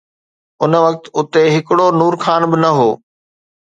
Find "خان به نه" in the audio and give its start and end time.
2.23-2.69